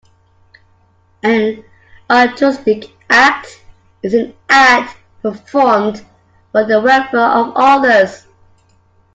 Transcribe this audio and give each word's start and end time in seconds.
An 1.21 1.63
altruistic 2.11 2.85
act 3.11 3.63
is 4.01 4.15
an 4.15 4.35
act 4.49 4.97
performed 5.21 6.03
for 6.51 6.63
the 6.65 6.81
welfare 6.81 7.19
of 7.19 7.53
others. 7.55 8.25